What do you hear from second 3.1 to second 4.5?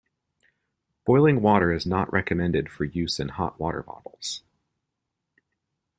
in hot water bottles.